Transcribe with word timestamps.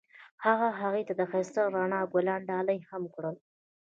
هغه 0.45 0.67
هغې 0.81 1.01
ته 1.07 1.13
د 1.19 1.21
ښایسته 1.31 1.61
رڼا 1.75 2.01
ګلان 2.13 2.41
ډالۍ 2.49 2.79
هم 2.89 3.03
کړل. 3.13 3.35